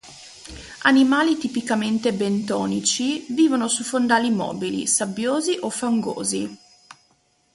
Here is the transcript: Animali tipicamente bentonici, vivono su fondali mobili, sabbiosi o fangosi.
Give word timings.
Animali 0.81 1.37
tipicamente 1.37 2.11
bentonici, 2.13 3.23
vivono 3.29 3.67
su 3.67 3.83
fondali 3.83 4.31
mobili, 4.31 4.87
sabbiosi 4.87 5.55
o 5.61 5.69
fangosi. 5.69 6.57